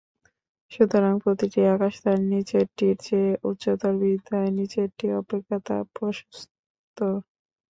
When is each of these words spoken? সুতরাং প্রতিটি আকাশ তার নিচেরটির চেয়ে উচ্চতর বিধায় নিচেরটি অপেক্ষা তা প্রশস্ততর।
সুতরাং 0.71 1.13
প্রতিটি 1.23 1.59
আকাশ 1.73 1.93
তার 2.03 2.19
নিচেরটির 2.31 2.95
চেয়ে 3.01 3.31
উচ্চতর 3.49 3.93
বিধায় 4.01 4.51
নিচেরটি 4.57 5.05
অপেক্ষা 5.21 5.57
তা 5.67 5.77
প্রশস্ততর। 5.95 7.13